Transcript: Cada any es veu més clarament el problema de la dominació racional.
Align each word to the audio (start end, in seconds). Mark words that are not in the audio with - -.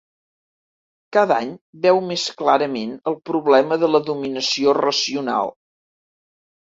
Cada 1.17 1.35
any 1.41 1.51
es 1.57 1.83
veu 1.83 1.99
més 2.07 2.23
clarament 2.41 2.95
el 3.11 3.19
problema 3.33 3.79
de 3.85 3.91
la 3.93 4.03
dominació 4.09 4.75
racional. 4.83 5.55